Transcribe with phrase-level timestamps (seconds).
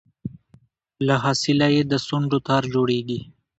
[1.05, 3.19] له حاصله یې د سونډو تار جوړیږي